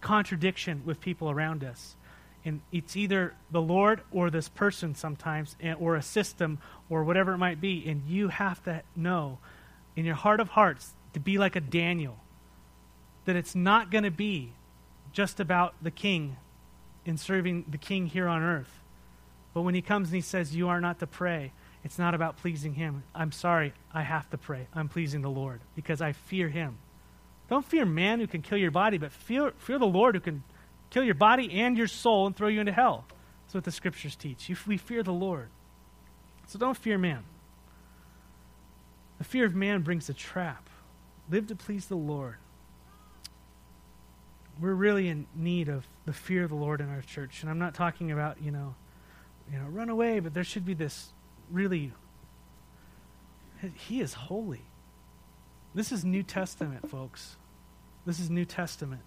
[0.00, 1.96] contradiction with people around us.
[2.44, 6.58] And it's either the Lord or this person sometimes, eh, or a system,
[6.90, 7.84] or whatever it might be.
[7.86, 9.38] And you have to know
[9.96, 12.18] in your heart of hearts to be like a Daniel
[13.24, 14.52] that it's not going to be
[15.12, 16.36] just about the king
[17.04, 18.82] in serving the king here on earth.
[19.52, 21.52] But when he comes and he says, You are not to pray,
[21.84, 23.04] it's not about pleasing him.
[23.14, 24.66] I'm sorry, I have to pray.
[24.74, 26.78] I'm pleasing the Lord because I fear him.
[27.48, 30.42] Don't fear man who can kill your body, but fear, fear the Lord who can
[30.90, 33.04] kill your body and your soul and throw you into hell.
[33.44, 34.50] That's what the scriptures teach.
[34.66, 35.48] We fear the Lord.
[36.46, 37.24] So don't fear man.
[39.18, 40.68] The fear of man brings a trap.
[41.30, 42.36] Live to please the Lord
[44.60, 47.42] we're really in need of the fear of the Lord in our church.
[47.42, 48.74] And I'm not talking about, you know,
[49.50, 51.12] you know, run away, but there should be this
[51.50, 51.92] really
[53.76, 54.62] he is holy.
[55.74, 57.36] This is New Testament, folks.
[58.04, 59.00] This is New Testament.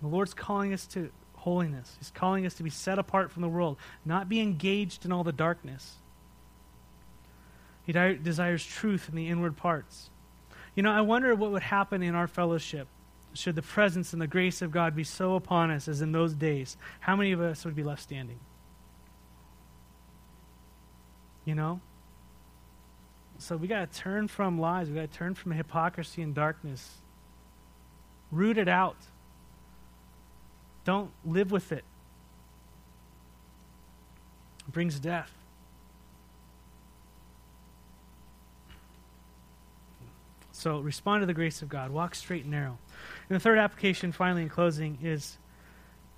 [0.00, 1.94] The Lord's calling us to holiness.
[1.98, 5.24] He's calling us to be set apart from the world, not be engaged in all
[5.24, 5.96] the darkness.
[7.84, 10.10] He desires truth in the inward parts.
[10.74, 12.88] You know, I wonder what would happen in our fellowship
[13.34, 16.34] should the presence and the grace of God be so upon us as in those
[16.34, 18.38] days, how many of us would be left standing?
[21.44, 21.80] You know?
[23.38, 24.88] So we got to turn from lies.
[24.88, 26.98] We got to turn from hypocrisy and darkness.
[28.30, 28.96] Root it out.
[30.84, 31.84] Don't live with it.
[34.66, 35.32] It brings death.
[40.62, 41.90] So respond to the grace of God.
[41.90, 42.78] Walk straight and narrow.
[43.28, 45.36] And the third application, finally, in closing, is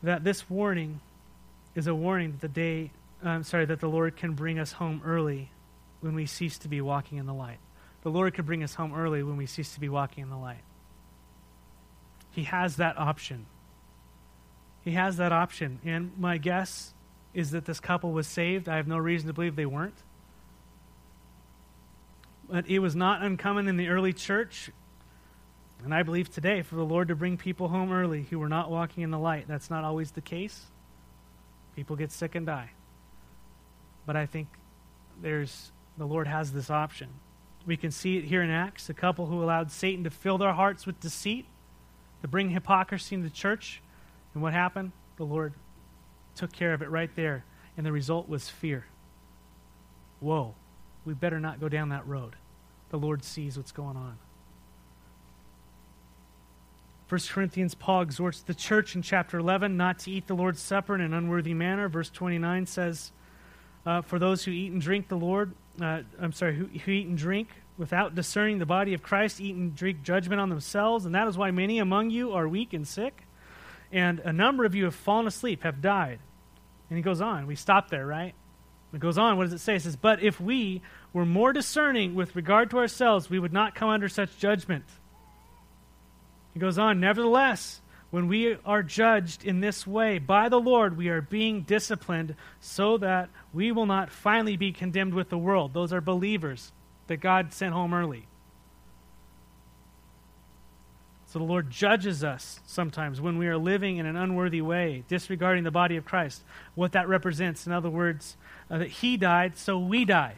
[0.03, 1.01] that this warning
[1.75, 2.91] is a warning that the day,
[3.25, 5.51] I'm sorry, that the Lord can bring us home early
[6.03, 7.57] when we cease to be walking in the light.
[8.03, 10.37] The Lord could bring us home early when we cease to be walking in the
[10.37, 10.63] light.
[12.31, 13.47] He has that option.
[14.83, 15.81] He has that option.
[15.87, 16.93] And my guess
[17.33, 18.69] is that this couple was saved.
[18.69, 19.97] I have no reason to believe they weren't.
[22.49, 24.71] But it was not uncommon in the early church,
[25.83, 28.71] and I believe today, for the Lord to bring people home early who were not
[28.71, 29.47] walking in the light.
[29.47, 30.67] That's not always the case.
[31.77, 32.71] People get sick and die.
[34.07, 34.49] But I think
[35.21, 37.09] there's the Lord has this option.
[37.67, 40.53] We can see it here in Acts, a couple who allowed Satan to fill their
[40.53, 41.47] hearts with deceit,
[42.23, 43.83] to bring hypocrisy into the church.
[44.33, 44.93] And what happened?
[45.17, 45.55] The Lord
[46.35, 47.45] took care of it right there.
[47.77, 48.87] And the result was fear.
[50.21, 50.55] Whoa
[51.05, 52.37] we better not go down that road.
[52.91, 54.19] The Lord sees what's going on.
[57.09, 60.95] 1 Corinthians, Paul exhorts the church in chapter 11 not to eat the Lord's Supper
[60.95, 61.89] in an unworthy manner.
[61.89, 63.13] Verse 29 says,
[63.85, 67.07] uh, For those who eat and drink the Lord, uh, I'm sorry, who, who eat
[67.07, 71.05] and drink without discerning the body of Christ, eat and drink judgment on themselves.
[71.05, 73.27] And that is why many among you are weak and sick.
[73.93, 76.21] And a number of you have fallen asleep, have died.
[76.89, 77.47] And he goes on.
[77.47, 78.35] We stop there, right?
[78.95, 79.37] It goes on.
[79.37, 79.75] What does it say?
[79.75, 80.81] It says, But if we
[81.13, 84.85] were more discerning with regard to ourselves, we would not come under such judgment.
[86.53, 87.81] He goes on, Nevertheless,
[88.11, 92.97] when we are judged in this way by the Lord, we are being disciplined so
[92.99, 95.75] that we will not finally be condemned with the world.
[95.75, 96.73] Those are believers
[97.09, 98.29] that God sent home early.
[101.35, 105.65] So the Lord judges us sometimes when we are living in an unworthy way, disregarding
[105.65, 106.45] the body of Christ.
[106.77, 108.37] What that represents, in other words,
[108.71, 110.37] uh, that He died, so we die.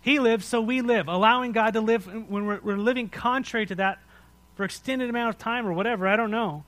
[0.00, 1.08] He lives, so we live.
[1.08, 3.98] Allowing God to live when we're, we're living contrary to that
[4.54, 6.62] for extended amount of time or whatever, I don't know.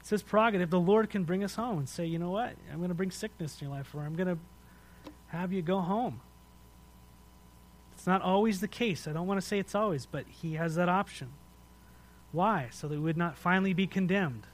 [0.00, 0.70] It's His prerogative.
[0.70, 2.54] The Lord can bring us home and say, you know what?
[2.72, 4.38] I'm going to bring sickness in your life, or I'm going to
[5.26, 6.22] have you go home.
[7.92, 9.06] It's not always the case.
[9.06, 11.28] I don't want to say it's always, but He has that option.
[12.32, 12.68] Why?
[12.70, 14.46] So that we would not finally be condemned.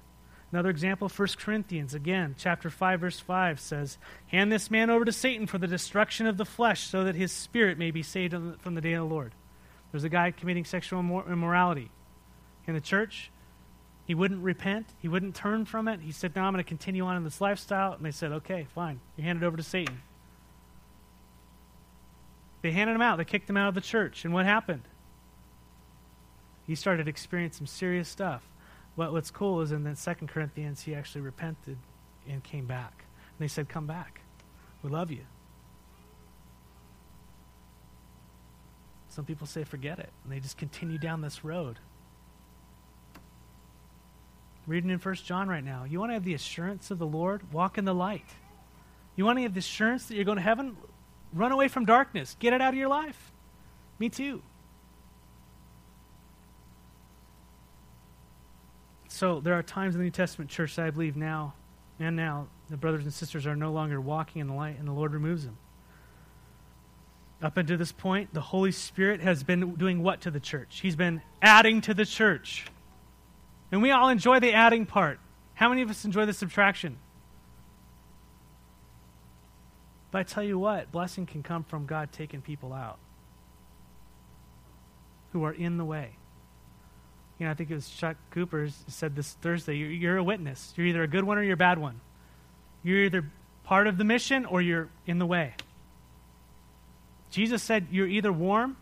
[0.53, 3.99] Another example, 1 Corinthians, again, chapter 5, verse 5 says,
[4.29, 7.33] Hand this man over to Satan for the destruction of the flesh, so that his
[7.33, 9.33] spirit may be saved from the day of the Lord.
[9.91, 11.91] There's a guy committing sexual immorality
[12.69, 13.33] in the church.
[14.07, 14.87] He wouldn't repent.
[15.01, 16.01] He wouldn't turn from it.
[16.01, 17.93] He said, No, I'm going to continue on in this lifestyle.
[17.93, 19.01] And they said, Okay, fine.
[19.17, 20.03] You hand it over to Satan.
[22.63, 23.17] They handed him out.
[23.17, 24.25] They kicked him out of the church.
[24.25, 24.83] And what happened?
[26.67, 28.49] He started experiencing some serious stuff.
[28.97, 31.79] But what's cool is in the Second Corinthians, he actually repented
[32.29, 33.05] and came back.
[33.17, 34.21] And they said, Come back.
[34.83, 35.25] We love you.
[39.09, 40.11] Some people say, Forget it.
[40.23, 41.79] And they just continue down this road.
[44.67, 45.85] Reading in First John right now.
[45.85, 47.53] You want to have the assurance of the Lord?
[47.53, 48.25] Walk in the light.
[49.17, 50.77] You want to have the assurance that you're going to heaven?
[51.33, 52.37] Run away from darkness.
[52.39, 53.33] Get it out of your life.
[53.99, 54.43] Me too.
[59.15, 61.55] So there are times in the New Testament church that I believe now
[62.01, 64.93] and now the brothers and sisters are no longer walking in the light and the
[64.93, 65.57] Lord removes them.
[67.41, 70.81] Up until this point, the Holy Spirit has been doing what to the church?
[70.83, 72.67] He's been adding to the church.
[73.71, 75.21] And we all enjoy the adding part.
[75.55, 76.99] How many of us enjoy the subtraction?
[80.11, 82.99] But I tell you what, blessing can come from God taking people out
[85.33, 86.17] who are in the way
[87.39, 89.77] you know, I think it was Chuck Cooper said this Thursday.
[89.77, 90.73] You're, you're, a witness.
[90.77, 92.01] You're either a good one or you're a bad one.
[92.83, 93.25] You're either
[93.65, 95.55] part of the mission or you're in the way.
[97.31, 98.77] Jesus said you're either warm,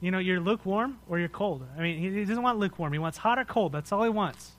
[0.00, 1.64] you know, you're lukewarm or you're cold.
[1.78, 2.92] I mean, he, he doesn't want lukewarm.
[2.92, 3.70] He wants hot or cold.
[3.70, 4.50] That's all he wants.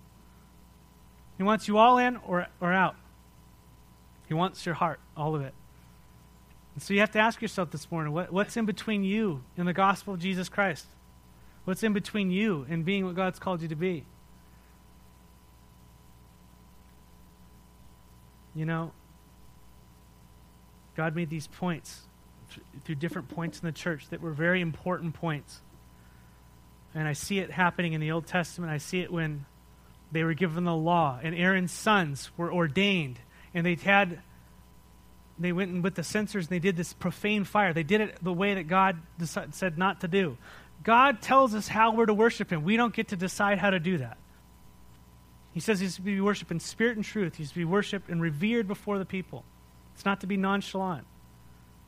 [1.38, 2.96] He wants you all in or, or out.
[4.28, 5.54] He wants your heart, all of it.
[6.76, 9.68] And so you have to ask yourself this morning what, what's in between you and
[9.68, 10.86] the gospel of Jesus Christ?
[11.66, 14.06] What's in between you and being what God's called you to be?
[18.56, 18.92] You know,
[20.96, 22.02] God made these points
[22.84, 25.62] through different points in the church that were very important points.
[26.94, 28.72] And I see it happening in the Old Testament.
[28.72, 29.46] I see it when
[30.12, 33.20] they were given the law, and Aaron's sons were ordained,
[33.56, 34.22] and they had
[35.40, 37.74] they went in with the censers and they did this profane fire.
[37.74, 40.38] They did it the way that God decided, said not to do.
[40.82, 42.64] God tells us how we're to worship Him.
[42.64, 44.18] We don't get to decide how to do that.
[45.54, 47.36] He says He's to be worshipped in spirit and truth.
[47.36, 49.46] He's to be worshipped and revered before the people.
[49.94, 51.06] It's not to be nonchalant.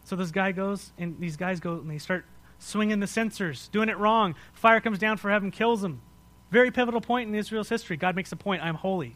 [0.06, 2.26] So this guy goes, and these guys go and they start
[2.60, 4.36] swinging the censers, doing it wrong.
[4.54, 6.02] Fire comes down for heaven, kills them.
[6.52, 7.98] Very pivotal point in Israel's history.
[7.98, 9.16] God makes a point I'm holy.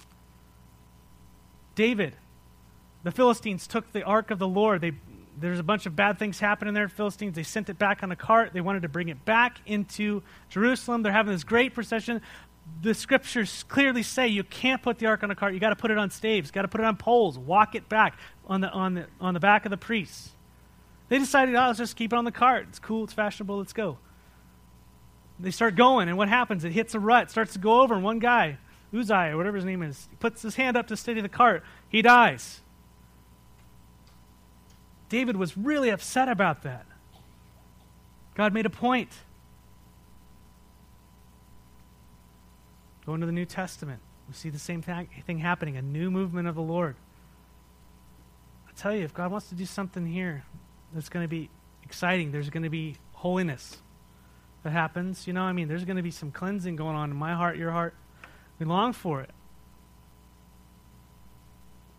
[1.75, 2.15] David,
[3.03, 4.81] the Philistines took the ark of the Lord.
[4.81, 4.93] They
[5.39, 7.35] there's a bunch of bad things happening there, Philistines.
[7.35, 8.51] They sent it back on a cart.
[8.53, 11.01] They wanted to bring it back into Jerusalem.
[11.03, 12.21] They're having this great procession.
[12.81, 15.53] The scriptures clearly say you can't put the ark on a cart.
[15.53, 16.51] You got to put it on staves.
[16.51, 17.37] Got to put it on poles.
[17.37, 20.31] Walk it back on the on the on the back of the priests.
[21.07, 22.67] They decided, oh, let's just keep it on the cart.
[22.69, 23.03] It's cool.
[23.05, 23.57] It's fashionable.
[23.57, 23.97] Let's go.
[25.39, 26.63] They start going, and what happens?
[26.65, 28.57] It hits a rut, starts to go over, and one guy,
[28.93, 31.63] Uzziah, whatever his name is, puts his hand up to steady the cart.
[31.87, 32.61] He dies.
[35.09, 36.85] David was really upset about that.
[38.35, 39.11] God made a point.
[43.05, 43.99] Go into the New Testament.
[44.27, 46.95] We see the same thing happening a new movement of the Lord.
[48.67, 50.43] I tell you, if God wants to do something here
[50.93, 51.49] that's going to be
[51.83, 53.77] exciting, there's going to be holiness
[54.63, 55.25] that happens.
[55.25, 57.57] You know, I mean, there's going to be some cleansing going on in my heart,
[57.57, 57.95] your heart.
[58.59, 59.31] We long for it.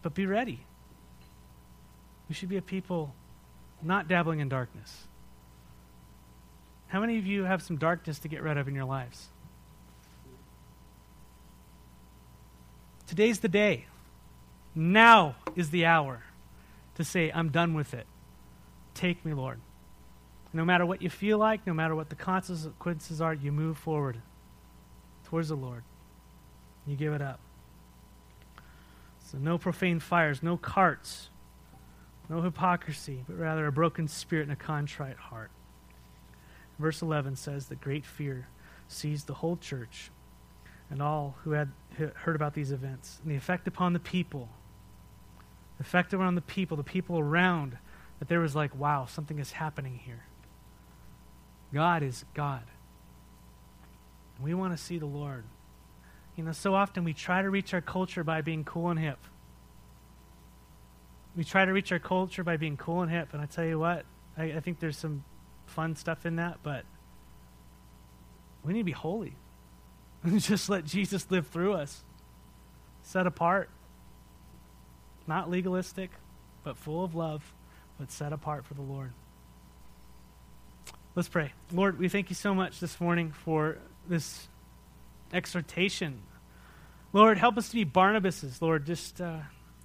[0.03, 0.61] But be ready.
[2.31, 3.13] We should be a people
[3.83, 5.09] not dabbling in darkness.
[6.87, 9.27] How many of you have some darkness to get rid of in your lives?
[13.09, 13.87] Today's the day.
[14.77, 16.23] Now is the hour
[16.95, 18.07] to say, I'm done with it.
[18.95, 19.59] Take me, Lord.
[20.53, 24.23] No matter what you feel like, no matter what the consequences are, you move forward
[25.25, 25.83] towards the Lord.
[26.87, 27.41] You give it up.
[29.27, 31.30] So, no profane fires, no carts,
[32.31, 35.51] no hypocrisy, but rather a broken spirit and a contrite heart.
[36.79, 38.49] Verse 11 says that great fear
[38.87, 40.11] seized the whole church,
[40.89, 41.73] and all who had
[42.15, 44.49] heard about these events and the effect upon the people.
[45.79, 47.77] The effect upon the people, the people around,
[48.21, 50.25] that there was like, wow, something is happening here.
[51.75, 52.63] God is God.
[54.41, 55.45] We want to see the Lord.
[56.37, 59.19] You know, so often we try to reach our culture by being cool and hip.
[61.37, 63.29] We try to reach our culture by being cool and hip.
[63.33, 64.05] And I tell you what,
[64.37, 65.25] I, I think there's some
[65.67, 66.85] fun stuff in that, but
[68.65, 69.35] we need to be holy.
[70.39, 72.03] Just let Jesus live through us.
[73.03, 73.71] Set apart.
[75.27, 76.11] Not legalistic,
[76.65, 77.55] but full of love,
[77.99, 79.13] but set apart for the Lord.
[81.15, 81.53] Let's pray.
[81.73, 83.79] Lord, we thank you so much this morning for
[84.09, 84.49] this
[85.33, 86.23] exhortation.
[87.13, 88.61] Lord, help us to be Barnabases.
[88.63, 89.39] Lord, just uh,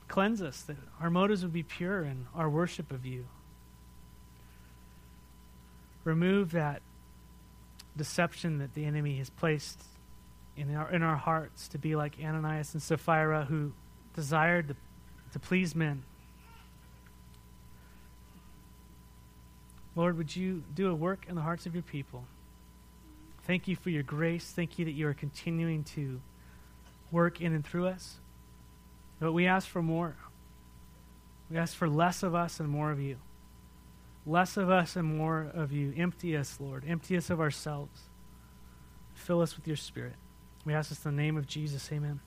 [0.08, 3.26] cleanse us, that our motives would be pure in our worship of you.
[6.04, 6.82] Remove that
[7.98, 9.82] deception that the enemy has placed
[10.58, 13.74] in our, in our hearts to be like Ananias and Sapphira who
[14.16, 14.76] desired to,
[15.34, 16.04] to please men.
[19.96, 22.26] Lord, would you do a work in the hearts of your people?
[23.44, 24.46] Thank you for your grace.
[24.46, 26.20] Thank you that you are continuing to
[27.12, 28.18] work in and through us.
[29.20, 30.16] But we ask for more.
[31.50, 33.18] We ask for less of us and more of you.
[34.26, 35.94] Less of us and more of you.
[35.96, 36.84] Empty us, Lord.
[36.88, 38.02] Empty us of ourselves.
[39.14, 40.16] Fill us with your spirit.
[40.66, 41.90] We ask this in the name of Jesus.
[41.92, 42.20] Amen.